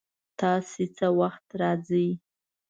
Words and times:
تاسو 0.39 0.81
څه 0.97 1.07
وخت 1.19 1.45
راځئ؟ 1.61 2.07